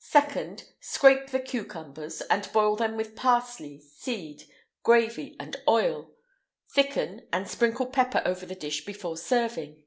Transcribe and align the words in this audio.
[IX 0.00 0.24
120] 0.34 0.62
2nd. 0.62 0.72
Scrape 0.80 1.26
the 1.32 1.38
cucumbers, 1.40 2.22
and 2.30 2.50
boil 2.50 2.76
them 2.76 2.96
with 2.96 3.14
parsley, 3.14 3.78
seed, 3.78 4.44
gravy, 4.82 5.36
and 5.38 5.60
oil; 5.68 6.12
thicken, 6.72 7.28
and 7.30 7.46
sprinkle 7.46 7.84
pepper 7.84 8.22
over 8.24 8.46
the 8.46 8.54
dish 8.54 8.86
before 8.86 9.18
serving. 9.18 9.84